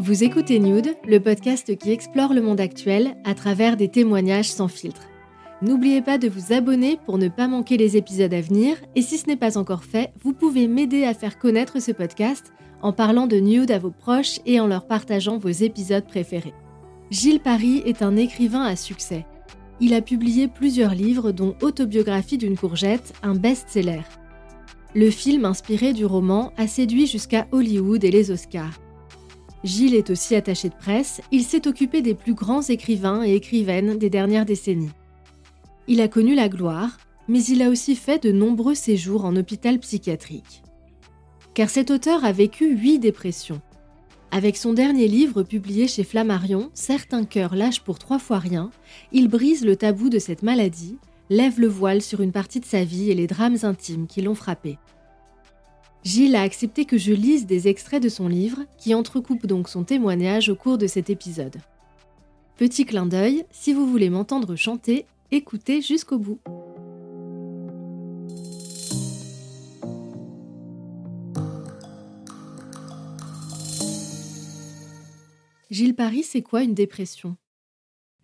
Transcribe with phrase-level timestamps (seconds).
[0.00, 4.68] Vous écoutez Nude, le podcast qui explore le monde actuel à travers des témoignages sans
[4.68, 5.08] filtre.
[5.60, 9.18] N'oubliez pas de vous abonner pour ne pas manquer les épisodes à venir et si
[9.18, 13.26] ce n'est pas encore fait, vous pouvez m'aider à faire connaître ce podcast en parlant
[13.26, 16.54] de Nude à vos proches et en leur partageant vos épisodes préférés.
[17.10, 19.26] Gilles Paris est un écrivain à succès.
[19.80, 24.02] Il a publié plusieurs livres dont Autobiographie d'une courgette, un best-seller.
[24.94, 28.78] Le film inspiré du roman a séduit jusqu'à Hollywood et les Oscars.
[29.64, 33.98] Gilles est aussi attaché de presse, il s'est occupé des plus grands écrivains et écrivaines
[33.98, 34.92] des dernières décennies.
[35.88, 39.78] Il a connu la gloire, mais il a aussi fait de nombreux séjours en hôpital
[39.78, 40.62] psychiatrique.
[41.54, 43.60] Car cet auteur a vécu huit dépressions.
[44.30, 48.70] Avec son dernier livre publié chez Flammarion, Certains cœurs lâchent pour trois fois rien,
[49.12, 50.98] il brise le tabou de cette maladie,
[51.30, 54.34] lève le voile sur une partie de sa vie et les drames intimes qui l'ont
[54.34, 54.78] frappé.
[56.08, 59.84] Gilles a accepté que je lise des extraits de son livre, qui entrecoupe donc son
[59.84, 61.58] témoignage au cours de cet épisode.
[62.56, 66.40] Petit clin d'œil, si vous voulez m'entendre chanter, écoutez jusqu'au bout.
[75.70, 77.36] Gilles Paris, c'est quoi une dépression?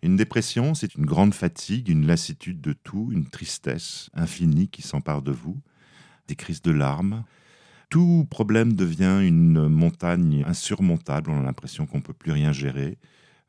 [0.01, 5.21] Une dépression, c'est une grande fatigue, une lassitude de tout, une tristesse infinie qui s'empare
[5.21, 5.61] de vous,
[6.27, 7.23] des crises de larmes.
[7.89, 12.97] Tout problème devient une montagne insurmontable, on a l'impression qu'on ne peut plus rien gérer.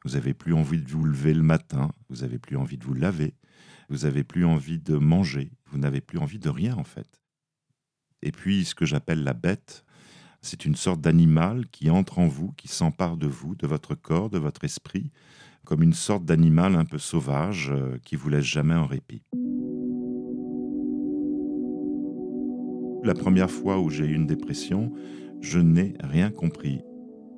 [0.05, 2.95] Vous n'avez plus envie de vous lever le matin, vous n'avez plus envie de vous
[2.95, 3.35] laver,
[3.89, 7.23] vous n'avez plus envie de manger, vous n'avez plus envie de rien en fait.
[8.23, 9.85] Et puis ce que j'appelle la bête,
[10.43, 14.31] c'est une sorte d'animal qui entre en vous, qui s'empare de vous, de votre corps,
[14.31, 15.11] de votre esprit,
[15.65, 19.23] comme une sorte d'animal un peu sauvage euh, qui vous laisse jamais en répit.
[23.07, 24.93] La première fois où j'ai eu une dépression,
[25.41, 26.81] je n'ai rien compris.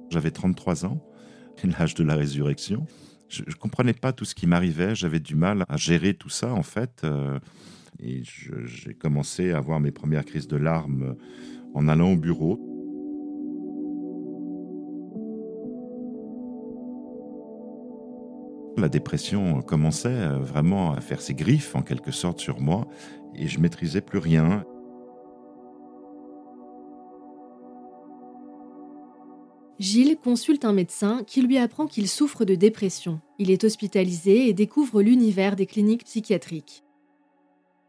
[0.08, 1.06] J'avais 33 ans,
[1.62, 2.86] l'âge de la résurrection.
[3.28, 6.54] Je ne comprenais pas tout ce qui m'arrivait, j'avais du mal à gérer tout ça
[6.54, 7.02] en fait.
[7.04, 7.38] euh,
[8.00, 8.22] et
[8.64, 11.16] j'ai commencé à avoir mes premières crises de larmes
[11.74, 12.64] en allant au bureau.
[18.78, 22.88] La dépression commençait vraiment à faire ses griffes en quelque sorte sur moi
[23.34, 24.64] et je maîtrisais plus rien.
[29.78, 33.20] Gilles consulte un médecin qui lui apprend qu'il souffre de dépression.
[33.38, 36.82] Il est hospitalisé et découvre l'univers des cliniques psychiatriques.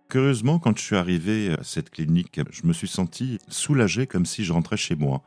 [0.08, 4.44] Curieusement, quand je suis arrivé à cette clinique, je me suis senti soulagé comme si
[4.44, 5.24] je rentrais chez moi.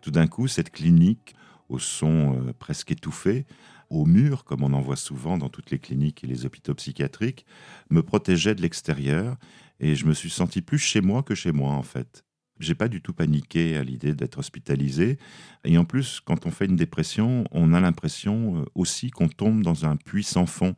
[0.00, 1.34] Tout d'un coup, cette clinique,
[1.68, 3.44] au son euh, presque étouffé,
[3.90, 7.44] au mur, comme on en voit souvent dans toutes les cliniques et les hôpitaux psychiatriques,
[7.90, 9.36] me protégeait de l'extérieur
[9.80, 12.24] et je me suis senti plus chez moi que chez moi en fait.
[12.60, 15.18] J'ai pas du tout paniqué à l'idée d'être hospitalisé.
[15.64, 19.62] Et en plus, quand on fait une dépression, on a l'impression euh, aussi qu'on tombe
[19.62, 20.74] dans un puits sans fond.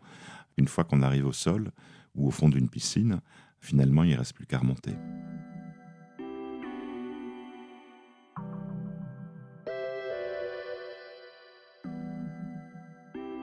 [0.59, 1.71] Une fois qu'on arrive au sol
[2.15, 3.21] ou au fond d'une piscine,
[3.61, 4.93] finalement, il reste plus qu'à remonter.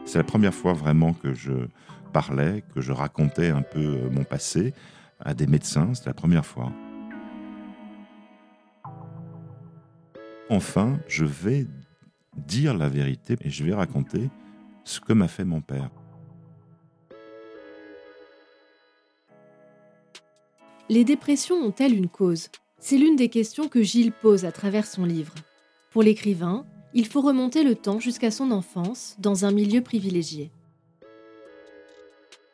[0.06, 1.52] C'est la première fois vraiment que je
[2.14, 4.74] parlais, que je racontais un peu euh, mon passé
[5.20, 5.94] à des médecins.
[5.94, 6.72] C'était la première fois.
[10.50, 11.68] Enfin, je vais
[12.38, 14.30] dire la vérité et je vais raconter
[14.86, 15.90] ce que m'a fait mon père.
[20.90, 22.48] Les dépressions ont-elles une cause?
[22.80, 25.36] C'est l'une des questions que Gilles pose à travers son livre.
[25.92, 30.52] Pour l'écrivain, il faut remonter le temps jusqu'à son enfance dans un milieu privilégié.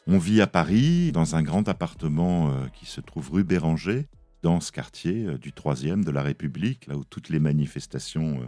[0.08, 4.08] On vit à Paris, dans un grand appartement euh, qui se trouve rue Béranger,
[4.44, 8.48] dans ce quartier euh, du 3e de la République, là où toutes les manifestations euh,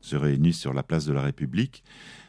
[0.00, 1.84] se réunissent sur la place de la République.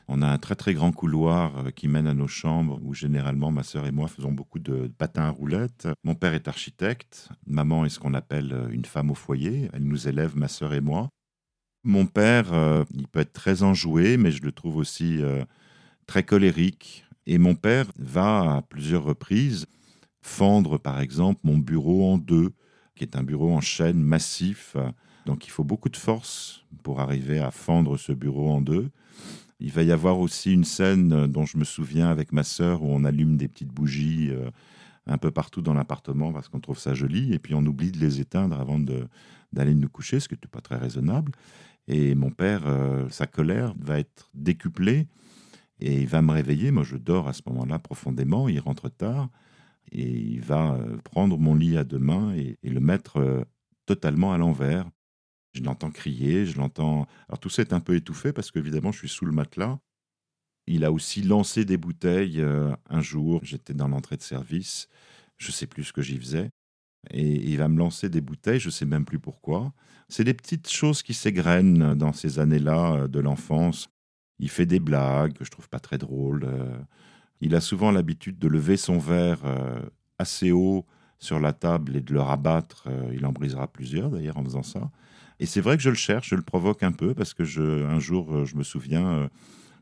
[0.09, 3.49] On a un très très grand couloir euh, qui mène à nos chambres où généralement
[3.49, 5.87] ma sœur et moi faisons beaucoup de patins à roulettes.
[6.03, 10.07] Mon père est architecte, maman est ce qu'on appelle une femme au foyer, elle nous
[10.07, 11.09] élève, ma sœur et moi.
[11.83, 12.47] Mon père,
[12.93, 15.21] il peut être très enjoué, mais je le trouve aussi
[16.05, 17.05] très colérique.
[17.25, 19.67] Et mon père va à plusieurs reprises
[20.21, 22.51] fendre, par exemple, mon bureau en deux,
[22.97, 24.75] qui est un bureau en chêne massif,
[25.25, 28.89] Donc il faut beaucoup de force pour arriver à fendre ce bureau en deux.
[29.59, 32.87] Il va y avoir aussi une scène dont je me souviens avec ma sœur où
[32.89, 34.49] on allume des petites bougies euh,
[35.07, 37.99] un peu partout dans l'appartement parce qu'on trouve ça joli et puis on oublie de
[37.99, 41.31] les éteindre avant d'aller nous coucher, ce qui n'était pas très raisonnable.
[41.87, 45.07] Et mon père, euh, sa colère va être décuplée
[45.79, 46.71] et il va me réveiller.
[46.71, 48.49] Moi, je dors à ce moment-là profondément.
[48.49, 49.29] Il rentre tard
[49.91, 53.43] et il va euh, prendre mon lit à deux mains et, le mettre euh,
[53.85, 54.89] totalement à l'envers.
[55.53, 57.07] Je l'entends crier, je l'entends.
[57.29, 59.79] Alors tout ça est un peu étouffé parce qu'évidemment, je suis sous le matelas.
[60.67, 62.43] Il a aussi lancé des bouteilles
[62.89, 63.39] un jour.
[63.43, 64.89] J'étais dans l'entrée de service.
[65.37, 66.51] Je sais plus ce que j'y faisais
[67.11, 69.73] et il va me lancer des bouteilles, je sais même plus pourquoi.
[70.09, 73.89] C'est des petites choses qui s'égrènent dans ces années-là euh, de l'enfance.
[74.39, 76.47] Il fait des blagues que je trouve pas très drôles.
[77.41, 77.45] Euh.
[77.45, 79.79] Il a souvent l'habitude de lever son verre euh,
[80.17, 80.85] assez haut
[81.19, 82.87] sur la table et de le rabattre.
[83.13, 84.91] Il en brisera plusieurs d'ailleurs en faisant ça.
[85.39, 87.43] Et c'est vrai que je le cherche, je le provoque un peu parce que
[87.85, 89.27] un jour, je me souviens,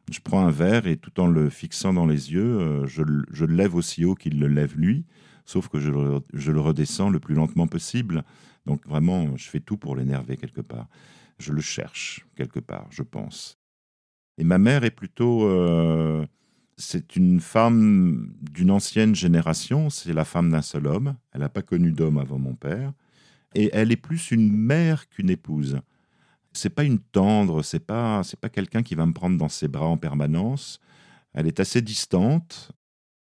[0.10, 3.76] je prends un verre et tout en le fixant dans les yeux, je, le lève
[3.76, 5.06] aussi haut qu'il le lève lui
[5.46, 8.24] sauf que je le, redescends le plus lentement possible.
[8.66, 10.88] Donc vraiment, je fais tout pour l'énerver quelque part.
[11.38, 13.60] Je le cherche quelque part, je pense.
[14.38, 15.48] Et ma mère est plutôt...
[15.48, 16.26] Euh,
[16.78, 21.16] c'est une femme d'une ancienne génération, c'est la femme d'un seul homme.
[21.32, 22.94] Elle n'a pas connu d'homme avant mon père.
[23.54, 25.80] Et elle est plus une mère qu'une épouse.
[26.52, 29.68] C'est pas une tendre, c'est pas c'est pas quelqu'un qui va me prendre dans ses
[29.68, 30.80] bras en permanence.
[31.34, 32.72] Elle est assez distante,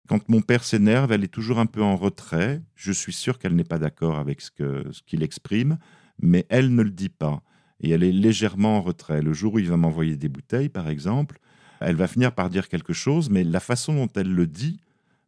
[0.09, 2.61] quand mon père s'énerve, elle est toujours un peu en retrait.
[2.75, 5.79] Je suis sûr qu'elle n'est pas d'accord avec ce qu'il ce exprime,
[6.21, 7.43] mais elle ne le dit pas.
[7.81, 9.23] Et elle est légèrement en retrait.
[9.23, 11.39] Le jour où il va m'envoyer des bouteilles, par exemple,
[11.85, 14.81] elle va finir par dire quelque chose, mais la façon dont elle le dit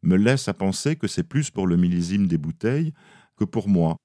[0.03, 2.93] me laisse à penser que c'est plus pour le millésime des bouteilles
[3.37, 3.97] que pour moi.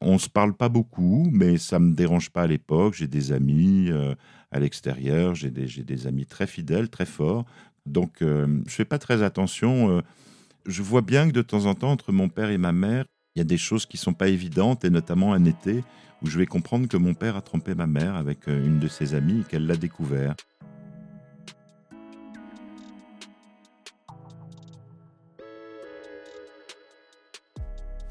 [0.00, 2.94] On ne se parle pas beaucoup, mais ça ne me dérange pas à l'époque.
[2.94, 4.14] J'ai des amis euh,
[4.50, 7.44] à l'extérieur, j'ai des, des, amis très fidèles, très forts,
[7.86, 9.90] donc, euh, je ne fais pas très attention.
[9.90, 10.02] Euh,
[10.66, 13.04] je vois bien que de temps en temps, entre mon père et ma mère,
[13.34, 15.82] il y a des choses qui ne sont pas évidentes, et notamment un été
[16.22, 19.14] où je vais comprendre que mon père a trompé ma mère avec une de ses
[19.14, 20.36] amies et qu'elle l'a découvert.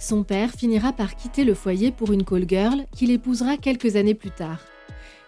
[0.01, 4.15] Son père finira par quitter le foyer pour une call girl qu'il épousera quelques années
[4.15, 4.59] plus tard.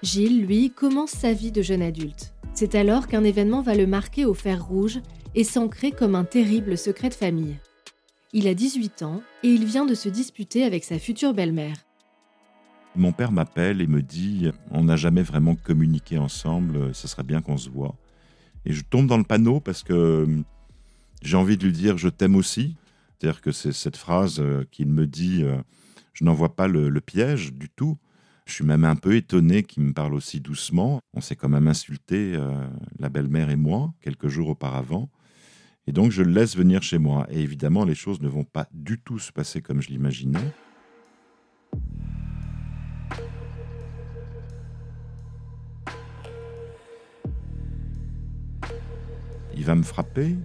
[0.02, 2.34] Gilles, lui, commence sa vie de jeune adulte.
[2.56, 5.00] C'est alors qu'un événement va le marquer au fer rouge
[5.36, 7.60] et s'ancrer comme un terrible secret de famille.
[8.34, 11.78] Il a 18 ans et il vient de se disputer avec sa future belle-mère.
[12.96, 17.44] Mon père m'appelle et me dit On n'a jamais vraiment communiqué ensemble, ce serait bien
[17.44, 17.94] qu'on se voit.
[18.66, 20.44] Et je tombe dans le panneau parce que hum,
[21.22, 22.76] j'ai envie de lui dire Je t'aime aussi.
[23.24, 25.56] C'est-à-dire que c'est cette phrase euh, qu'il me dit euh,
[26.12, 27.98] Je n'en vois pas le piège du tout.
[28.46, 31.00] Je suis même un peu étonné qu'il me parle aussi doucement.
[31.14, 32.68] On s'est quand même insulté, euh,
[33.00, 35.10] la belle-mère et moi, quelques jours auparavant.
[35.88, 37.26] Et donc je le laisse venir chez moi.
[37.30, 40.52] Et évidemment, les choses ne vont pas du tout se passer comme je l'imaginais.
[49.56, 50.36] Il va me frapper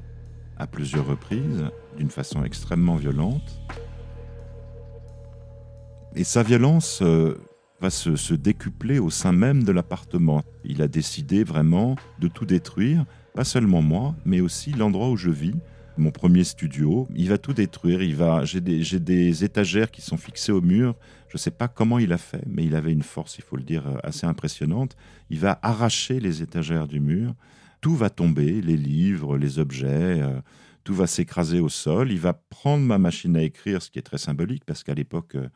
[0.59, 1.65] à plusieurs reprises,
[1.99, 3.61] d'une façon extrêmement violente.
[6.15, 7.37] Et sa violence, euh,
[7.81, 10.43] va se, décupler au sein même de l'appartement.
[10.65, 15.31] Il a décidé vraiment de tout détruire, pas seulement moi, mais aussi l'endroit où je
[15.31, 15.55] vis,
[15.97, 17.09] mon premier studio.
[17.15, 18.03] Il va tout détruire.
[18.03, 20.95] Il va, j'ai des, étagères qui sont fixées au mur.
[21.29, 23.57] Je ne sais pas comment il a fait, mais il avait une force, il faut
[23.57, 24.97] le dire, assez impressionnante.
[25.31, 27.35] Il va arracher les étagères du mur.
[27.81, 30.21] Tout va tomber, les livres, les objets.
[30.21, 30.41] Euh,
[30.89, 32.11] tout va s'écraser au sol.
[32.11, 35.35] Il va prendre ma machine à écrire, ce qui est très symbolique parce qu'à l'époque,
[35.35, 35.47] euh,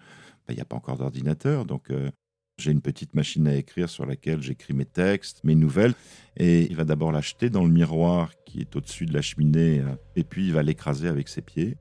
[0.51, 2.11] il n'y a pas encore d'ordinateur, donc euh,
[2.59, 5.95] j'ai une petite machine à écrire sur laquelle j'écris mes textes, mes nouvelles,
[6.37, 9.95] et il va d'abord l'acheter dans le miroir qui est au-dessus de la cheminée, euh,
[10.17, 11.79] et puis il va l'écraser avec ses pieds.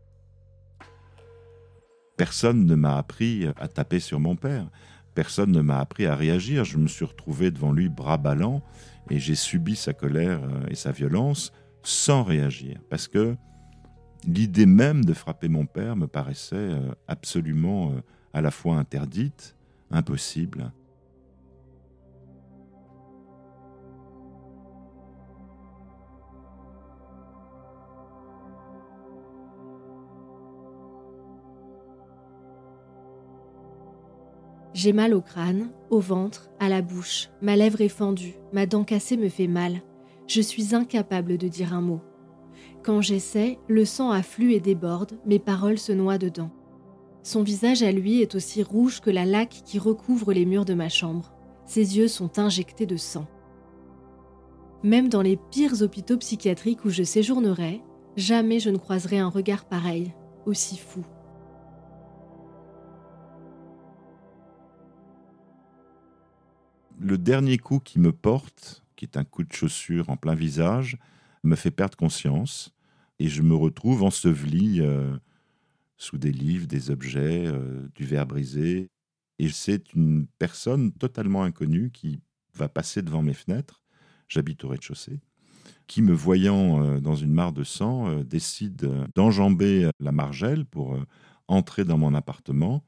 [2.16, 4.70] Personne ne m'a appris à taper sur mon père.
[5.14, 6.64] Personne ne m'a appris à réagir.
[6.64, 8.64] Je me suis retrouvé devant lui bras ballants
[9.10, 10.40] et j'ai subi sa colère
[10.70, 11.52] et sa violence
[11.84, 12.80] sans réagir.
[12.90, 13.36] Parce que
[14.26, 16.72] l'idée même de frapper mon père me paraissait
[17.08, 17.94] absolument
[18.34, 19.56] à la fois interdite,
[19.90, 20.72] impossible.
[34.74, 38.84] J'ai mal au crâne, au ventre, à la bouche, ma lèvre est fendue, ma dent
[38.84, 39.82] cassée me fait mal.
[40.34, 42.00] Je suis incapable de dire un mot.
[42.84, 46.52] Quand j'essaie, le sang afflue et déborde, mes paroles se noient dedans.
[47.22, 50.74] Son visage à lui est aussi rouge que la laque qui recouvre les murs de
[50.74, 51.34] ma chambre.
[51.66, 53.28] Ses yeux sont injectés de sang.
[54.84, 57.82] Même dans les pires hôpitaux psychiatriques où je séjournerai,
[58.16, 60.14] jamais je ne croiserai un regard pareil,
[60.46, 61.04] aussi fou.
[67.02, 70.96] Le dernier coup qui me porte, qui est un coup de chaussure en plein visage,
[71.44, 72.72] me fait perdre conscience
[73.18, 75.18] et je me retrouve enseveli euh,
[75.98, 78.92] sous des livres, des objets, euh, du verre brisé.
[79.40, 82.22] Et c'est une personne totalement inconnue qui
[82.54, 83.82] va passer devant mes fenêtres.
[84.28, 85.20] J'habite au rez-de-chaussée
[85.88, 90.96] qui, me voyant euh, dans une mare de sang, décide d'enjamber la margelle pour
[91.48, 92.84] entrer dans mon appartement.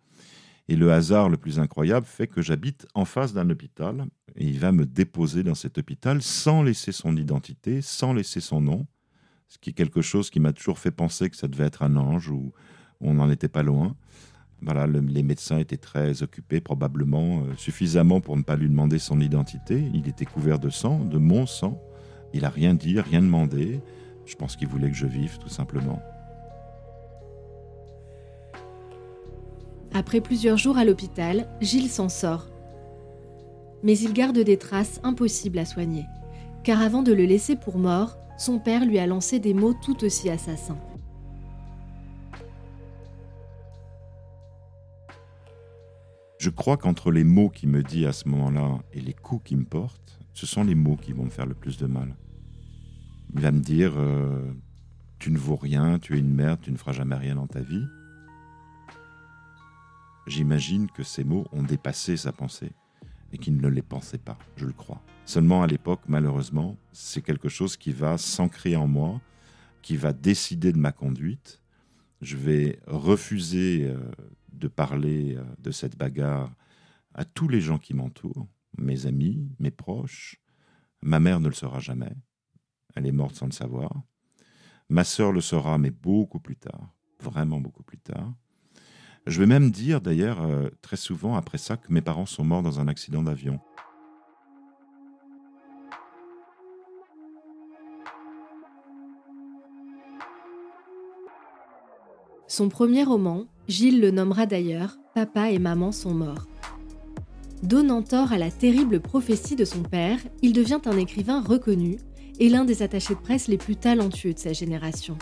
[0.74, 4.08] Et le hasard le plus incroyable fait que j'habite en face d'un hôpital.
[4.36, 8.60] Et il va me déposer dans cet hôpital sans laisser son identité, sans laisser son
[8.60, 8.88] nom.
[9.50, 11.96] Ce qui est quelque chose qui m'a toujours fait penser que ça devait être un
[11.96, 12.53] ange ou
[13.01, 13.96] on n'en était pas loin.
[14.63, 19.20] Voilà, les médecins étaient très occupés, probablement euh, suffisamment pour ne pas lui demander son
[19.20, 19.80] identité.
[19.94, 21.80] Il était couvert de sang, de mon sang.
[22.34, 23.80] Il a rien dit, rien demandé.
[24.25, 26.01] Je pense qu'il voulait que je vive, tout simplement.
[29.96, 32.48] Après plusieurs jours à l'hôpital, Gilles s'en sort.
[33.84, 36.06] Mais il garde des traces impossibles à soigner,
[36.64, 40.04] car avant de le laisser pour mort, son père lui a lancé des mots tout
[40.04, 40.80] aussi assassins.
[46.40, 49.58] Je crois qu'entre les mots qu'il me dit à ce moment-là et les coups qu'il
[49.58, 52.16] me porte, ce sont les mots qui vont me faire le plus de mal.
[53.36, 54.52] Il va me dire euh,
[55.20, 57.62] Tu ne vaux rien, tu es une merde, tu ne feras jamais rien dans ta
[57.62, 57.86] vie.
[60.25, 62.72] J'imagine que ces mots ont dépassé sa pensée
[63.34, 65.01] et qu'il ne les pensait pas, je le crois.
[65.25, 69.20] Seulement à l'époque, malheureusement, c'est quelque chose qui va s'ancrer en moi,
[69.82, 71.62] qui va décider de ma conduite.
[72.22, 73.98] Je vais refuser euh,
[74.53, 76.53] de parler euh, de cette bagarre
[77.13, 80.39] à tous les gens qui m'entourent, mes amis, mes proches.
[81.01, 82.13] Ma mère ne le saura jamais.
[82.96, 83.92] Elle est morte sans le savoir.
[84.89, 88.34] Ma sœur le saura, mais beaucoup plus tard, vraiment beaucoup plus tard.
[89.25, 92.62] Je vais même dire d'ailleurs euh, très souvent après ça que mes parents sont morts
[92.62, 93.60] dans un accident d'avion.
[102.48, 106.48] Son premier roman, Gilles le nommera d'ailleurs Papa et maman sont morts.
[107.63, 111.98] Donnant tort à la terrible prophétie de son père, il devient un écrivain reconnu
[112.39, 115.18] et l'un des attachés de presse les plus talentueux de sa génération.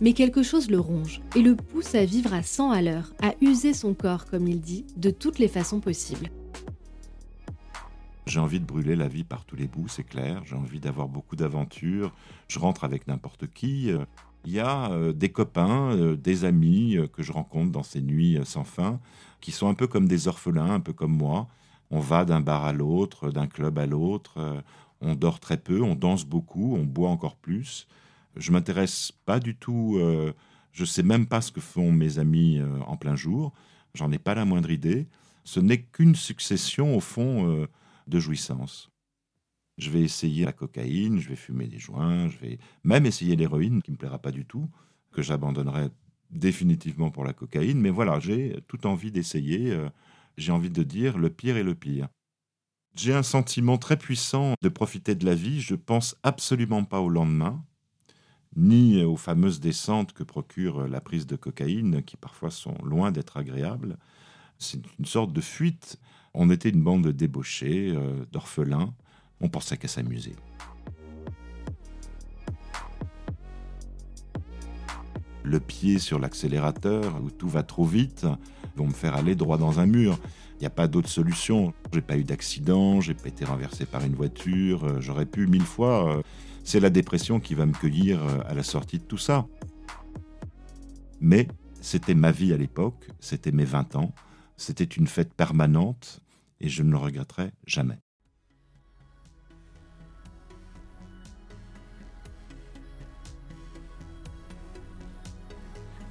[0.00, 3.34] Mais quelque chose le ronge et le pousse à vivre à 100 à l'heure, à
[3.40, 6.30] user son corps, comme il dit, de toutes les façons possibles.
[8.26, 10.42] J'ai envie de brûler la vie par tous les bouts, c'est clair.
[10.44, 12.12] J'ai envie d'avoir beaucoup d'aventures.
[12.48, 13.90] Je rentre avec n'importe qui.
[14.46, 18.00] Il y a euh, des copains, euh, des amis euh, que je rencontre dans ces
[18.00, 19.00] nuits sans fin,
[19.40, 21.48] qui sont un peu comme des orphelins, un peu comme moi.
[21.90, 24.62] On va d'un bar à l'autre, d'un club à l'autre,
[25.00, 27.88] on dort très peu, on danse beaucoup, on boit encore plus.
[28.36, 30.00] Je m'intéresse pas du tout,
[30.72, 33.52] je sais même pas ce que font mes amis en plein jour,
[33.94, 35.08] j'en ai pas la moindre idée.
[35.44, 37.66] Ce n'est qu'une succession, au fond,
[38.06, 38.90] de jouissances.
[39.78, 43.82] Je vais essayer la cocaïne, je vais fumer des joints, je vais même essayer l'héroïne,
[43.82, 44.68] qui me plaira pas du tout,
[45.10, 45.88] que j'abandonnerai
[46.30, 47.80] définitivement pour la cocaïne.
[47.80, 49.70] Mais voilà, j'ai toute envie d'essayer.
[49.72, 49.88] Euh,
[50.36, 52.08] j'ai envie de dire le pire est le pire.
[52.94, 55.60] J'ai un sentiment très puissant de profiter de la vie.
[55.60, 57.64] Je pense absolument pas au lendemain,
[58.56, 63.36] ni aux fameuses descentes que procure la prise de cocaïne, qui parfois sont loin d'être
[63.36, 63.96] agréables.
[64.58, 65.98] C'est une sorte de fuite.
[66.34, 68.94] On était une bande de débauchés, euh, d'orphelins,
[69.40, 70.36] on pensait qu'à s'amuser.
[75.42, 78.26] Le pied sur l'accélérateur, où tout va trop vite,
[78.76, 80.18] vont me faire aller droit dans un mur.
[80.56, 81.72] Il n'y a pas d'autre solution.
[81.92, 85.62] J'ai pas eu d'accident, j'ai pas été renversé par une voiture, euh, j'aurais pu mille
[85.62, 86.22] fois.
[86.64, 89.46] C'est la dépression qui va me cueillir euh, à la sortie de tout ça.
[91.20, 91.48] Mais
[91.80, 94.14] c'était ma vie à l'époque, c'était mes 20 ans,
[94.56, 96.20] c'était une fête permanente
[96.60, 97.98] et je ne le regretterai jamais.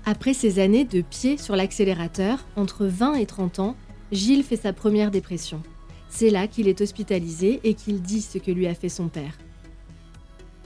[0.05, 3.75] Après ces années de pied sur l'accélérateur, entre 20 et 30 ans,
[4.11, 5.61] Gilles fait sa première dépression.
[6.09, 9.37] C'est là qu'il est hospitalisé et qu'il dit ce que lui a fait son père.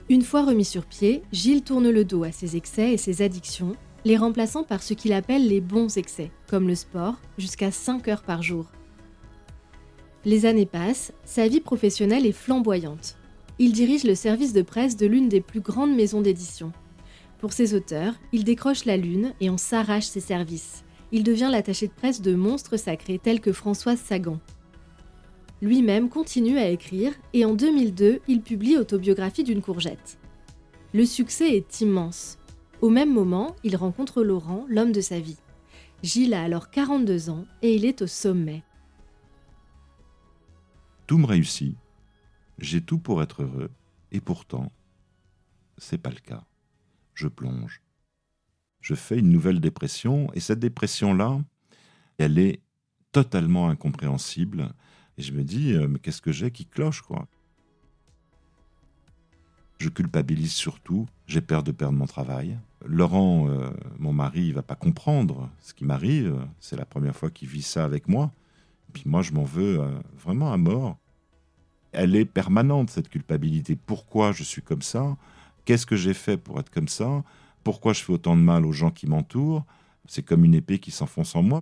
[0.10, 3.76] Une fois remis sur pied, Gilles tourne le dos à ses excès et ses addictions,
[4.04, 8.24] les remplaçant par ce qu'il appelle les bons excès, comme le sport, jusqu'à 5 heures
[8.24, 8.66] par jour.
[10.26, 13.16] Les années passent, sa vie professionnelle est flamboyante.
[13.60, 16.74] Il dirige le service de presse de l'une des plus grandes maisons d'édition.
[17.40, 20.84] Pour ses auteurs, il décroche la lune et on s'arrache ses services.
[21.12, 24.40] il devient l'attaché de presse de monstres sacrés tels que Françoise Sagan.
[25.64, 30.20] Lui-même continue à écrire et en 2002, il publie Autobiographie d'une courgette.
[30.94, 32.38] Le succès est immense.
[32.82, 35.38] Au même moment, il rencontre Laurent, l'homme de sa vie.
[36.04, 38.62] Gilles a alors 42 ans et il est au sommet.
[41.08, 41.78] Tout me réussit.
[42.58, 43.72] J'ai tout pour être heureux.
[44.12, 44.70] Et pourtant,
[45.78, 46.44] c'est pas le cas.
[47.14, 47.82] Je plonge.
[48.82, 51.40] Je fais une nouvelle dépression et cette dépression-là,
[52.18, 52.60] elle est
[53.14, 54.74] totalement incompréhensible.
[55.18, 57.28] Et je me dis, euh, mais qu'est-ce que j'ai qui cloche, quoi?
[59.80, 62.58] Je culpabilise surtout, j'ai peur de perdre mon travail.
[62.86, 66.48] Laurent, euh, mon mari, il va pas comprendre ce qui m'arrive.
[66.60, 68.32] C'est la première fois qu'il vit ça avec moi.
[68.94, 70.98] Puis moi, je m'en veux euh, vraiment à mort.
[71.92, 73.76] Elle est permanente, cette culpabilité.
[73.76, 75.18] Pourquoi je suis comme ça?
[75.66, 77.24] Qu'est-ce que j'ai fait pour être comme ça?
[77.64, 79.66] Pourquoi je fais autant de mal aux gens qui m'entourent?
[80.08, 81.60] C'est comme une épée qui s'enfonce en moi.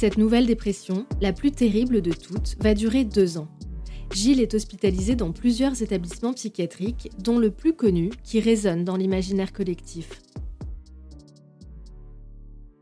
[0.00, 3.48] Cette nouvelle dépression, la plus terrible de toutes, va durer deux ans.
[4.14, 9.52] Gilles est hospitalisé dans plusieurs établissements psychiatriques, dont le plus connu qui résonne dans l'imaginaire
[9.52, 10.22] collectif.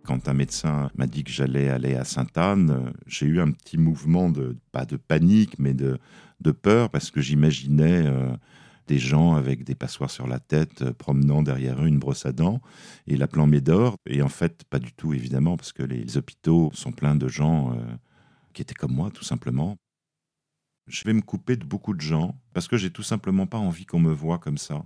[0.04, 4.30] Quand un médecin m'a dit que j'allais aller à Sainte-Anne, j'ai eu un petit mouvement
[4.30, 5.98] de, pas de panique, mais de,
[6.40, 8.28] de peur, parce que j'imaginais euh,
[8.88, 12.32] des gens avec des passoires sur la tête, euh, promenant derrière eux une brosse à
[12.32, 12.60] dents
[13.06, 13.96] et l'appelant Médor.
[14.06, 17.72] Et en fait, pas du tout, évidemment, parce que les hôpitaux sont pleins de gens
[17.72, 17.76] euh,
[18.52, 19.76] qui étaient comme moi, tout simplement.
[20.88, 23.84] Je vais me couper de beaucoup de gens parce que j'ai tout simplement pas envie
[23.84, 24.84] qu'on me voie comme ça.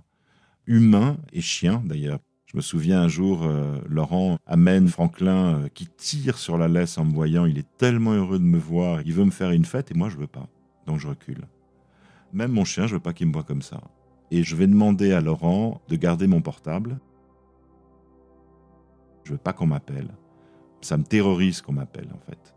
[0.67, 2.19] Humain et chien, d'ailleurs.
[2.45, 7.05] Je me souviens un jour, euh, Laurent amène Franklin qui tire sur la laisse en
[7.05, 7.45] me voyant.
[7.45, 9.01] Il est tellement heureux de me voir.
[9.05, 10.47] Il veut me faire une fête et moi, je veux pas.
[10.85, 11.47] Donc, je recule.
[12.33, 13.79] Même mon chien, je veux pas qu'il me voit comme ça.
[14.31, 16.99] Et je vais demander à Laurent de garder mon portable.
[19.23, 20.09] Je veux pas qu'on m'appelle.
[20.81, 22.55] Ça me terrorise qu'on m'appelle, en fait.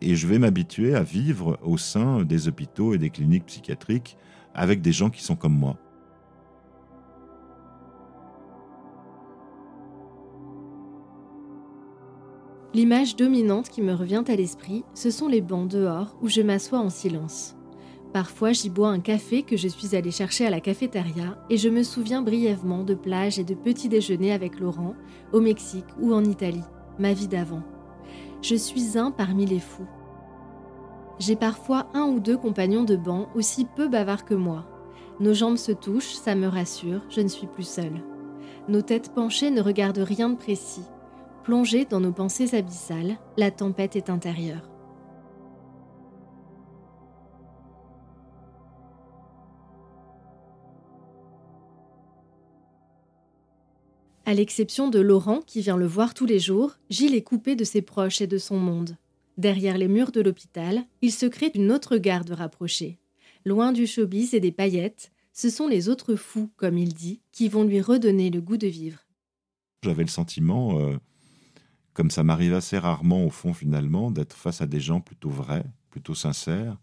[0.00, 4.16] Et je vais m'habituer à vivre au sein des hôpitaux et des cliniques psychiatriques
[4.54, 5.76] avec des gens qui sont comme moi.
[12.74, 16.78] L'image dominante qui me revient à l'esprit, ce sont les bancs dehors où je m'assois
[16.78, 17.54] en silence.
[18.12, 21.70] Parfois, j'y bois un café que je suis allée chercher à la cafétéria et je
[21.70, 24.94] me souviens brièvement de plages et de petits déjeuners avec Laurent
[25.32, 26.64] au Mexique ou en Italie,
[26.98, 27.62] ma vie d'avant.
[28.42, 29.88] Je suis un parmi les fous.
[31.18, 34.66] J'ai parfois un ou deux compagnons de banc aussi peu bavards que moi.
[35.20, 38.02] Nos jambes se touchent, ça me rassure, je ne suis plus seule.
[38.68, 40.84] Nos têtes penchées ne regardent rien de précis.
[41.44, 44.71] Plongées dans nos pensées abyssales, la tempête est intérieure.
[54.32, 57.64] À l'exception de Laurent qui vient le voir tous les jours, Gilles est coupé de
[57.64, 58.96] ses proches et de son monde.
[59.36, 62.98] Derrière les murs de l'hôpital, il se crée une autre garde rapprochée.
[63.44, 67.50] Loin du showbiz et des paillettes, ce sont les autres fous, comme il dit, qui
[67.50, 69.00] vont lui redonner le goût de vivre.
[69.82, 70.96] J'avais le sentiment, euh,
[71.92, 75.66] comme ça m'arrive assez rarement au fond finalement, d'être face à des gens plutôt vrais,
[75.90, 76.78] plutôt sincères.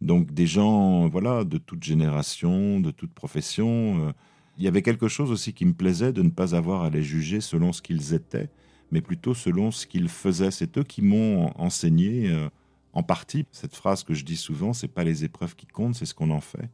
[0.00, 4.06] Donc des gens, voilà, de toute génération, de toute profession.
[4.06, 4.12] Euh,
[4.58, 7.02] il y avait quelque chose aussi qui me plaisait de ne pas avoir à les
[7.02, 8.50] juger selon ce qu'ils étaient,
[8.90, 10.50] mais plutôt selon ce qu'ils faisaient.
[10.50, 12.48] C'est eux qui m'ont enseigné euh,
[12.92, 16.06] en partie cette phrase que je dis souvent, c'est pas les épreuves qui comptent, c'est
[16.06, 16.68] ce qu'on en fait.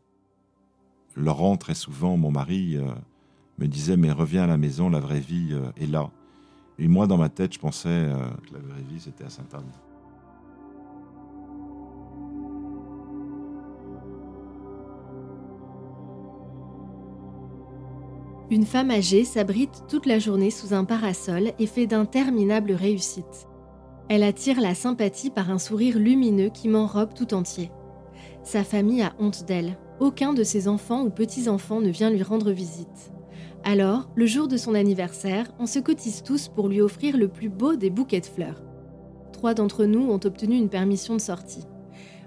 [1.15, 2.91] Laurent, très souvent, mon mari, euh,
[3.59, 6.11] me disait mais reviens à la maison, la vraie vie euh, est là.
[6.79, 8.11] Et moi, dans ma tête, je pensais
[8.49, 9.71] que la vraie vie, c'était à Sainte-Anne.
[18.55, 23.49] Une femme âgée s'abrite toute la journée sous un parasol et fait d'interminables réussites.
[24.09, 27.73] Elle attire la sympathie par un sourire lumineux qui m'enrobe tout entier.
[28.45, 29.77] Sa famille a honte d'elle.
[29.99, 33.13] Aucun de ses enfants ou petits-enfants ne vient lui rendre visite.
[33.65, 37.49] Alors, le jour de son anniversaire, on se cotise tous pour lui offrir le plus
[37.49, 38.63] beau des bouquets de fleurs.
[39.33, 41.65] Trois d'entre nous ont obtenu une permission de sortie.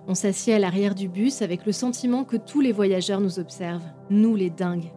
[0.10, 3.88] On s'assied à l'arrière du bus avec le sentiment que tous les voyageurs nous observent,
[4.10, 4.92] nous les dingues.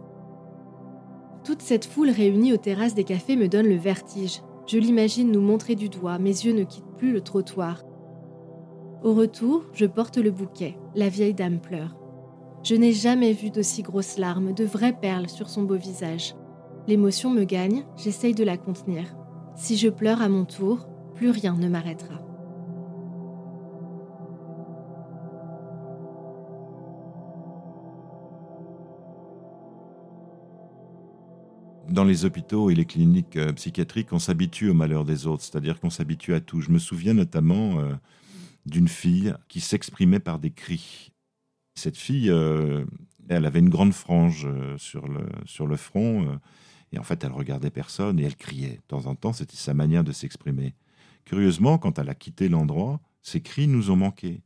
[1.44, 4.42] Toute cette foule réunie aux terrasses des cafés me donne le vertige.
[4.66, 7.82] Je l'imagine nous montrer du doigt, mes yeux ne quittent plus le trottoir.
[9.02, 10.76] Au retour, je porte le bouquet.
[10.94, 11.96] La vieille dame pleure.
[12.62, 16.34] Je n'ai jamais vu d'aussi grosses larmes, de vraies perles sur son beau visage.
[16.86, 19.16] L'émotion me gagne, j'essaye de la contenir.
[19.56, 22.29] Si je pleure à mon tour, plus rien ne m'arrêtera.
[31.90, 35.80] Dans les hôpitaux et les cliniques euh, psychiatriques, on s'habitue au malheur des autres, c'est-à-dire
[35.80, 36.60] qu'on s'habitue à tout.
[36.60, 37.92] Je me souviens notamment euh,
[38.64, 41.12] d'une fille qui s'exprimait par des cris.
[41.74, 42.84] Cette fille, euh,
[43.28, 46.38] elle avait une grande frange sur, le, sur le front,
[46.92, 48.76] et en fait, elle regardait personne et elle criait.
[48.76, 50.74] De temps en temps, c'était sa manière de s'exprimer.
[51.24, 54.42] Curieusement, quand elle a quitté l'endroit, ses cris nous ont manqué.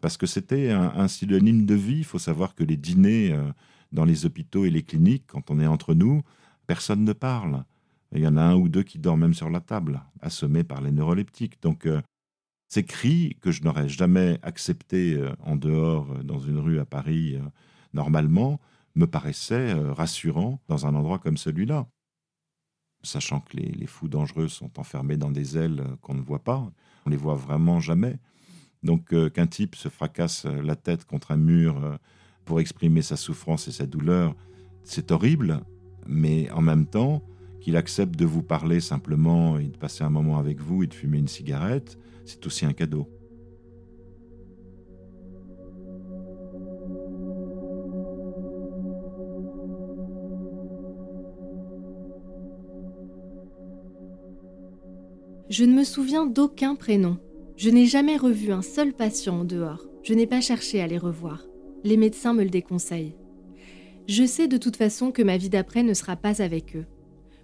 [0.00, 1.98] Parce que c'était un, synonyme de vie.
[1.98, 3.36] Il faut savoir que les dîners
[3.90, 6.22] dans les hôpitaux et les cliniques, quand on est entre nous,
[6.68, 7.64] personne ne parle.
[8.12, 10.80] Il y en a un ou deux qui dorment même sur la table, assommés par
[10.80, 11.60] les neuroleptiques.
[11.62, 12.00] Donc, euh,
[12.68, 16.84] ces cris que je n'aurais jamais acceptés euh, en dehors, euh, dans une rue à
[16.84, 17.36] Paris,
[17.94, 18.60] normalement,
[18.94, 21.88] me paraissaient rassurants dans un endroit comme celui-là.
[23.02, 26.70] Sachant que les, fous dangereux sont enfermés dans des ailes qu'on ne voit pas,
[27.06, 28.18] on les voit vraiment jamais.
[28.82, 31.98] Donc, qu'un type se fracasse la tête contre un mur
[32.44, 34.34] pour exprimer sa souffrance et sa douleur,
[34.82, 35.62] c'est horrible,
[36.08, 37.22] mais en même temps,
[37.60, 40.94] qu'il accepte de vous parler simplement et de passer un moment avec vous et de
[40.94, 43.08] fumer une cigarette, c'est aussi un cadeau.
[55.50, 57.16] Je ne me souviens d'aucun prénom.
[57.56, 59.86] Je n'ai jamais revu un seul patient en dehors.
[60.02, 61.46] Je n'ai pas cherché à les revoir.
[61.84, 63.16] Les médecins me le déconseillent.
[64.08, 66.86] Je sais de toute façon que ma vie d'après ne sera pas avec eux.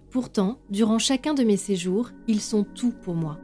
[0.09, 3.37] Pourtant, durant chacun de mes séjours, ils sont tout pour moi.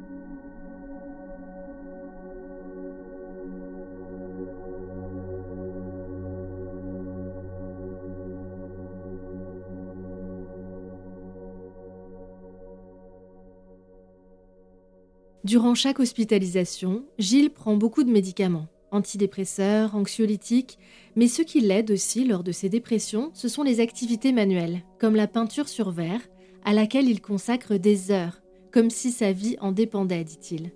[15.43, 20.77] Durant chaque hospitalisation, Gilles prend beaucoup de médicaments antidépresseurs, anxiolytiques,
[21.15, 25.15] mais ce qui l'aide aussi lors de ses dépressions, ce sont les activités manuelles, comme
[25.15, 26.21] la peinture sur verre,
[26.63, 30.71] à laquelle il consacre des heures, comme si sa vie en dépendait, dit-il.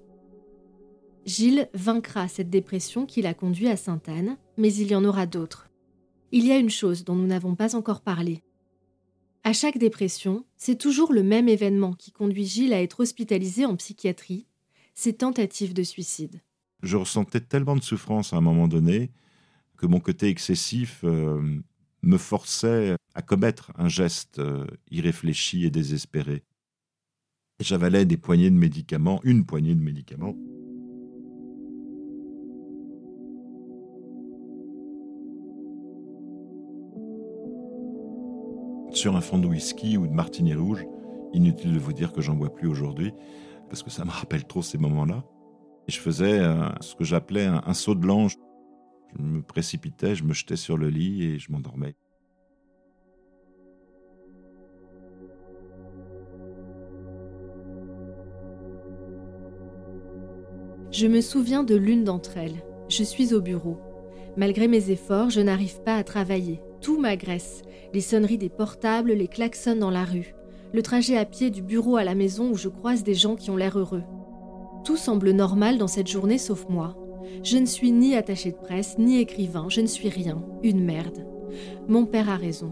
[1.26, 5.70] Gilles vaincra cette dépression qui l'a conduit à Sainte-Anne, mais il y en aura d'autres.
[6.32, 8.44] Il y a une chose dont nous n'avons pas encore parlé.
[9.44, 13.76] À chaque dépression, c'est toujours le même événement qui conduit Gilles à être hospitalisé en
[13.76, 14.48] psychiatrie,
[14.94, 16.42] ses tentatives de suicide
[16.86, 19.12] je ressentais tellement de souffrance à un moment donné
[19.78, 21.60] que mon côté excessif euh,
[22.04, 26.44] me forçait à commettre un geste euh, irréfléchi et désespéré.
[27.60, 30.36] J'avalais des poignées de médicaments, une poignée de médicaments.
[38.92, 40.86] Sur un fond de whisky ou de martini rouge,
[41.34, 43.12] inutile de vous dire que j'en bois plus aujourd'hui,
[43.70, 45.24] parce que ça me rappelle trop ces moments-là.
[45.88, 48.38] Je faisais euh, ce que j'appelais un, saut de l'ange.
[49.16, 51.96] Je me précipitais, je me jetais sur le lit et je m'endormais.
[60.92, 62.64] Je me souviens de l'une d'entre elles.
[62.90, 63.78] Je suis au bureau.
[64.38, 66.62] Malgré mes efforts, je n'arrive pas à travailler.
[66.82, 67.62] Tout m'agresse.
[67.94, 70.36] Les sonneries des portables, les klaxons dans la rue.
[70.74, 73.52] Le trajet à pied du bureau à la maison où je croise des gens qui
[73.52, 74.04] ont l'air heureux.
[74.86, 76.96] Tout semble normal dans cette journée sauf moi.
[77.44, 81.26] Je ne suis ni attaché de presse, ni écrivain, je ne suis rien, une merde.
[81.88, 82.72] Mon père a raison.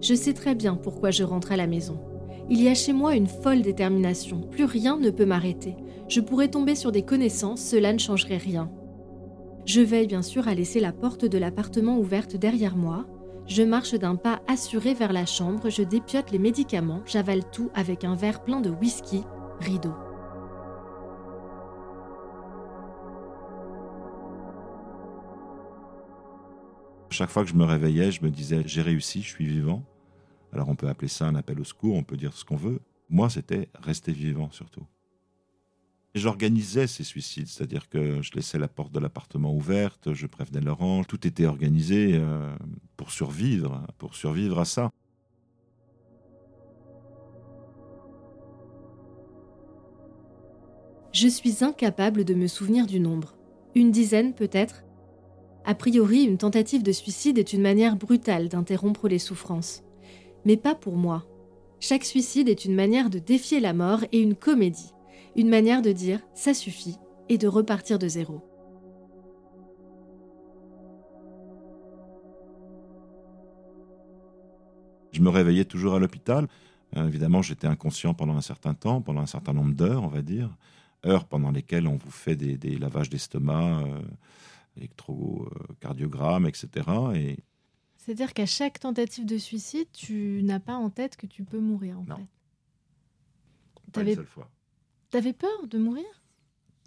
[0.00, 2.00] Je sais très bien pourquoi je rentre à la maison.
[2.50, 5.76] Il y a chez moi une folle détermination, plus rien ne peut m'arrêter.
[6.08, 8.68] Je pourrais tomber sur des connaissances, cela ne changerait rien.
[9.64, 13.06] Je veille bien sûr à laisser la porte de l'appartement ouverte derrière moi.
[13.46, 18.02] Je marche d'un pas assuré vers la chambre, je dépiote les médicaments, j'avale tout avec
[18.02, 19.22] un verre plein de whisky,
[19.60, 19.92] rideau.
[27.10, 29.84] Chaque fois que je me réveillais, je me disais j'ai réussi, je suis vivant.
[30.52, 32.80] Alors on peut appeler ça un appel au secours, on peut dire ce qu'on veut.
[33.10, 34.86] Moi, c'était rester vivant surtout.
[36.14, 41.04] J'organisais ces suicides, c'est-à-dire que je laissais la porte de l'appartement ouverte, je prévenais Laurent,
[41.04, 42.54] tout était organisé euh,
[42.96, 44.90] pour survivre, pour survivre à ça.
[51.12, 53.36] Je suis incapable de me souvenir du nombre.
[53.74, 54.84] Une dizaine peut-être,
[55.68, 59.82] a priori, une tentative de suicide est une manière brutale d'interrompre les souffrances.
[60.46, 61.26] Mais pas pour moi.
[61.78, 64.94] Chaque suicide est une manière de défier la mort et une comédie.
[65.36, 66.96] Une manière de dire ça suffit
[67.28, 68.40] et de repartir de zéro.
[75.12, 76.48] Je me réveillais toujours à l'hôpital.
[76.96, 80.22] Euh, évidemment, j'étais inconscient pendant un certain temps, pendant un certain nombre d'heures, on va
[80.22, 80.48] dire.
[81.04, 84.00] Heures pendant lesquelles on vous fait des, lavages d'estomac, euh,
[84.78, 86.68] électrocardiogramme, etc.
[87.14, 87.38] Et...
[87.96, 91.98] C'est-à-dire qu'à chaque tentative de suicide, tu n'as pas en tête que tu peux mourir,
[91.98, 92.16] en non.
[92.16, 92.26] fait.
[93.92, 94.50] Pas une seule fois.
[95.10, 96.06] T'avais peur de mourir?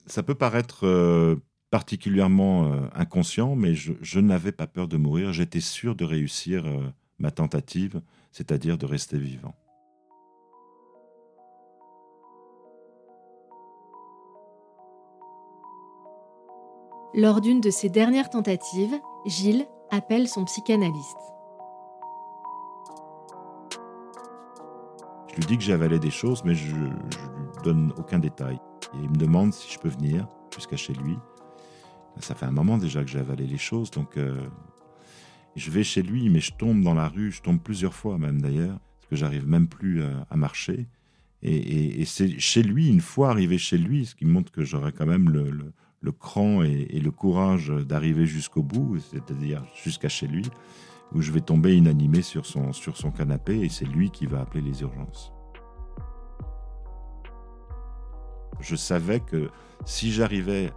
[0.06, 1.36] Ça peut paraître euh,
[1.70, 5.34] particulièrement euh, inconscient, mais je, n'avais pas peur de mourir.
[5.34, 8.02] J'étais sûr de réussir euh, ma tentative,
[8.32, 9.56] c'est-à-dire de rester vivant.
[17.14, 21.18] Lors d'une de ses dernières tentatives, Gilles appelle son psychanalyste.
[25.28, 28.56] Je lui dis que j'ai avalé des choses, mais je, ne donne aucun détail.
[28.94, 31.18] Et il me demande si je peux venir jusqu'à chez lui.
[32.20, 34.48] Ça fait un moment déjà que j'ai avalé les choses, donc euh,
[35.58, 38.42] je vais chez lui, mais je tombe dans la rue, je tombe plusieurs fois même
[38.42, 40.88] d'ailleurs, parce que j'arrive même plus euh, à, marcher.
[41.44, 45.08] Et, c'est chez lui, une fois arrivé chez lui, ce qui montre que j'aurais quand
[45.08, 45.74] même le,
[46.10, 50.50] cran et, le courage d'arriver jusqu'au bout, c'est-à-dire jusqu'à chez lui,
[51.14, 54.42] où je vais tomber inanimé sur son, sur son canapé et c'est lui qui va
[54.42, 55.32] appeler les urgences.
[58.60, 59.50] Je savais que
[59.86, 60.72] si j'arrivais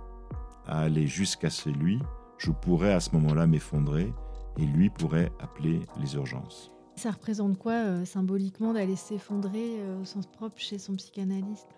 [0.67, 2.01] à aller jusqu'à chez lui,
[2.39, 4.13] je pourrais à ce moment-là m'effondrer
[4.59, 6.71] et lui pourrait appeler les urgences.
[6.97, 11.69] Ça représente quoi euh, symboliquement d'aller s'effondrer euh, au sens propre chez son psychanalyste?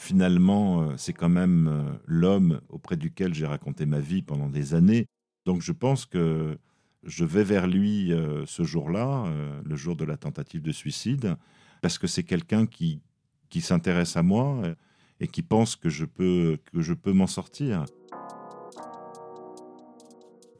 [0.00, 5.06] Finalement, euh, c'est quand même l'homme auprès duquel j'ai raconté ma vie pendant des années.
[5.44, 6.58] Donc je pense que
[7.02, 11.36] je vais vers lui euh, ce jour-là, euh, le jour de la tentative de suicide,
[11.82, 13.00] parce que c'est quelqu'un qui,
[13.48, 14.74] qui s'intéresse à moi euh,
[15.20, 17.84] et qui pense que je peux, que je peux m'en sortir.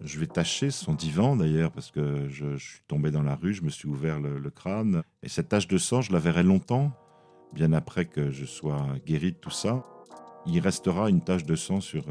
[0.03, 3.63] Je vais tâcher son divan d'ailleurs, parce que je, suis tombé dans la rue, je
[3.63, 5.03] me suis ouvert le, crâne.
[5.23, 6.93] Et cette tache de sang, je la verrai longtemps,
[7.53, 9.85] bien après que je sois guéri de tout ça.
[10.47, 12.05] Il restera une tache de sang sur,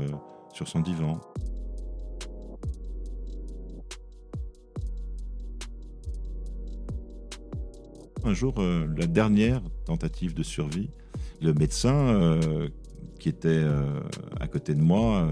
[0.54, 1.20] sur son divan.
[8.30, 10.90] Un jour, euh, la dernière tentative de survie,
[11.42, 12.68] le médecin euh,
[13.18, 14.02] qui était euh,
[14.40, 15.28] à côté de moi,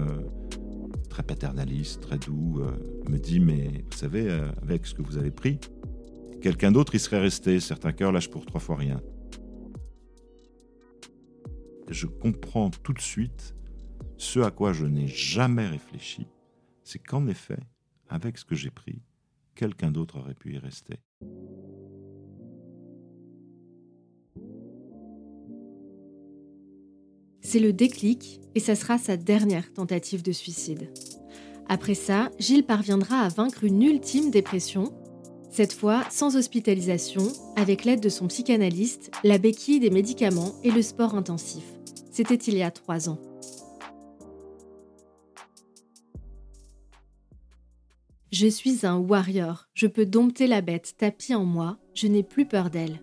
[1.10, 2.60] très paternaliste, très doux,
[3.08, 4.28] me dit Mais vous savez,
[4.62, 5.58] avec ce que vous avez pris,
[6.40, 7.60] quelqu'un d'autre y serait resté.
[7.60, 9.00] Certains cœurs lâchent pour trois fois rien.
[11.90, 13.54] Je comprends tout de suite
[14.18, 16.26] ce à quoi je n'ai jamais réfléchi,
[16.82, 17.60] c'est qu'en effet,
[18.08, 19.00] avec ce que j'ai pris,
[19.54, 20.98] quelqu'un d'autre aurait pu y rester.
[27.40, 30.92] C'est le déclic et ça sera sa dernière tentative de suicide.
[31.68, 34.92] Après ça, Gilles parviendra à vaincre une ultime dépression,
[35.50, 40.82] cette fois sans hospitalisation, avec l'aide de son psychanalyste, la béquille des médicaments et le
[40.82, 41.77] sport intensif.
[42.18, 43.20] C'était il y a trois ans.
[48.32, 52.44] Je suis un warrior, je peux dompter la bête tapie en moi, je n'ai plus
[52.44, 52.98] peur d'elle.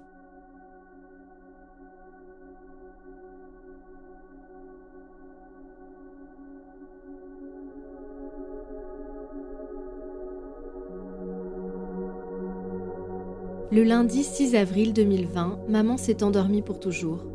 [13.71, 17.34] Le lundi 6 avril 2020, maman s'est endormie pour toujours.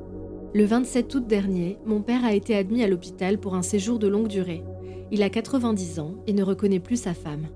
[0.53, 4.09] Le 27 août dernier, mon père a été admis à l'hôpital pour un séjour de
[4.09, 4.65] longue durée.
[5.13, 7.47] Il a 90 ans et ne reconnaît plus sa femme.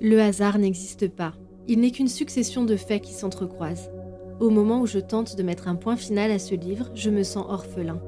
[0.00, 1.34] Le hasard n'existe pas.
[1.68, 3.92] Il n'est qu'une succession de faits qui s'entrecroisent.
[4.40, 7.22] Au moment où je tente de mettre un point final à ce livre, je me
[7.22, 8.02] sens orphelin.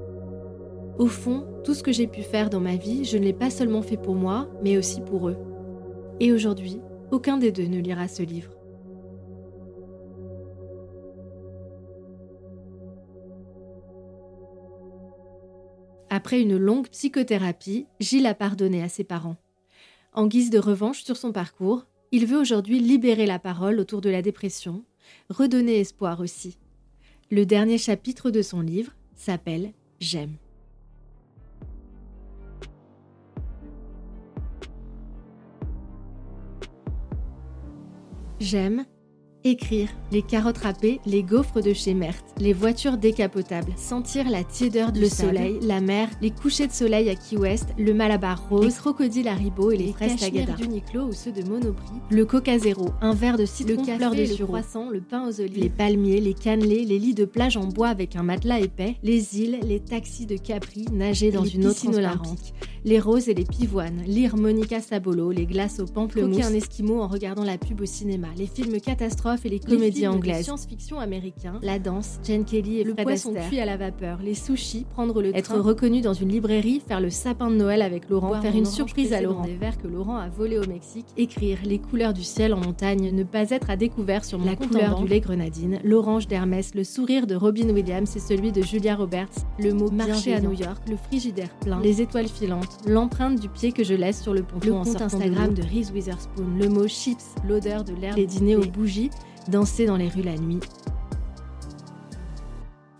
[0.98, 3.50] Au fond, tout ce que j'ai pu faire dans ma vie, je ne l'ai pas
[3.50, 5.36] seulement fait pour moi, mais aussi pour eux.
[6.18, 6.80] Et aujourd'hui,
[7.12, 8.55] aucun des deux ne lira ce livre.
[16.16, 19.37] Après une longue psychothérapie, Gilles a pardonné à ses parents.
[20.14, 24.09] En guise de revanche sur son parcours, il veut aujourd'hui libérer la parole autour de
[24.09, 24.83] la dépression,
[25.29, 26.57] redonner espoir aussi.
[27.31, 30.37] Le dernier chapitre de son livre s'appelle J'aime.
[38.40, 38.87] J'aime
[39.46, 44.90] Écrire, les carottes râpées, les gaufres de chez Merthe, les voitures décapotables, sentir la tiédeur
[44.90, 48.72] du soleil, la mer, les couchers de soleil à Key West, le malabar rose, les
[48.72, 50.54] crocodiles Haribo et les, fraises Tagada.
[50.54, 54.37] d'Uniqlo ou ceux de Monoprix, le Coca Zéro, un verre de citron, le fleur de
[54.37, 57.68] le croissant, le pain aux olives, les palmiers, les cannelés, les lits de plage en
[57.68, 61.87] bois avec un matelas épais, les îles, les taxis de Capri, nager dans une autre
[61.87, 62.52] olympique,
[62.85, 67.06] les roses et les pivoines, lire Monica Sabolo, les glaces au pamplemousse, un esquimau en
[67.06, 71.79] regardant la pub au cinéma, les films catastrophes et les comédies anglaises, science-fiction américain, la
[71.79, 75.59] danse, Jane Kelly et le poisson cuit à la vapeur, les sushis, prendre le être
[75.59, 79.20] reconnu dans une librairie, faire le sapin de Noël avec Laurent, faire une surprise à
[79.20, 82.59] Laurent, des verres que Laurent a volés au Mexique, écrire les couleurs du ciel en
[82.59, 86.75] montagne, ne pas être à découvert sur mon la couleur du lait grenadine, l'orange d'Hermès,
[86.75, 90.53] le sourire de Robin Williams et celui de Julia Roberts, le mot marché à New
[90.53, 94.42] York, le frigidaire plein, les étoiles filantes, l'empreinte du pied que je laisse sur le
[94.42, 98.27] ponton le compte Instagram de, de Reese Witherspoon, le mot chips, l'odeur de l'air, les
[98.27, 99.11] dîners aux bougies,
[99.48, 100.61] danser dans les rues la nuit,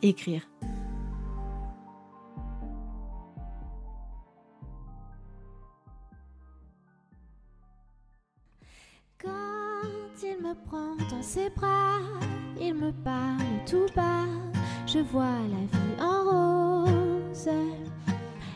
[0.03, 0.43] écrire.
[9.19, 9.29] Quand
[10.23, 11.99] il me prend dans ses bras,
[12.61, 14.27] il me parle tout bas,
[14.87, 17.49] je vois la vie en rose.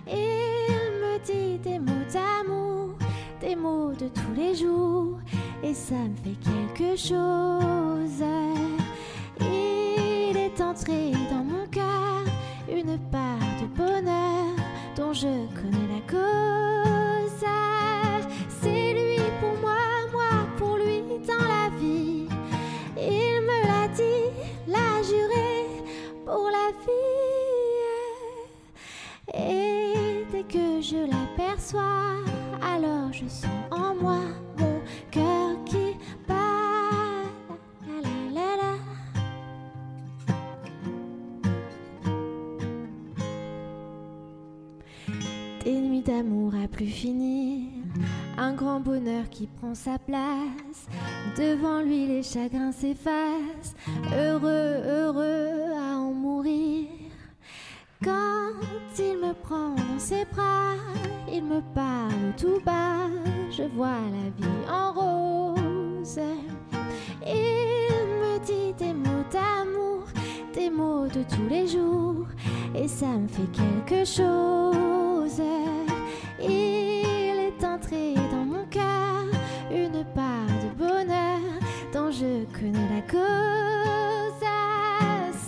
[0.07, 2.97] Il me dit des mots d'amour,
[3.41, 5.20] des mots de tous les jours,
[5.63, 8.25] et ça me fait quelque chose.
[9.41, 12.25] Il est entré dans mon cœur
[12.69, 14.57] une part de bonheur
[14.97, 17.45] dont je connais la cause.
[18.61, 19.79] C'est lui pour moi,
[20.13, 22.29] moi pour lui dans la vie.
[22.97, 24.31] Il me l'a dit,
[24.69, 25.67] l'a juré
[26.25, 27.31] pour la vie.
[29.35, 32.17] Et dès que je l'aperçois,
[32.63, 33.70] alors je sens
[48.81, 50.87] bonheur qui prend sa place.
[51.37, 53.75] Devant lui, les chagrins s'effacent,
[54.13, 56.87] heureux, heureux à en mourir.
[58.03, 58.53] Quand
[58.99, 60.75] il me prend dans ses bras,
[61.31, 63.09] il me parle tout bas,
[63.51, 66.19] je vois la vie en rose.
[67.27, 70.05] Il me dit des mots d'amour,
[70.55, 72.27] des mots de tous les jours,
[72.75, 75.43] et ça me fait quelque chose.
[76.43, 78.60] Il est entré dans mon
[82.11, 83.21] je connais la cause.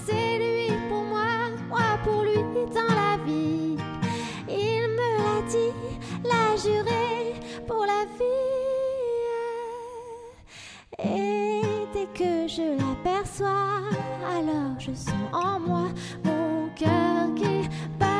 [0.06, 2.36] C'est lui pour moi, moi pour lui
[2.72, 3.76] dans la vie.
[4.48, 5.74] Il me l'a dit,
[6.24, 7.34] l'a juré
[7.66, 8.52] pour la vie.
[10.98, 13.82] Et dès que je l'aperçois,
[14.36, 15.88] alors je sens en moi
[16.24, 18.11] mon cœur qui bat.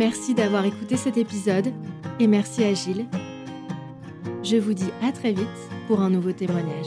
[0.00, 1.74] Merci d'avoir écouté cet épisode
[2.18, 3.04] et merci à Gilles.
[4.42, 5.46] Je vous dis à très vite
[5.88, 6.86] pour un nouveau témoignage.